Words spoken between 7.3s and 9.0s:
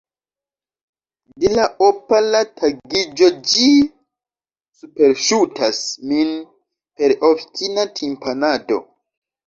obstina timpanado.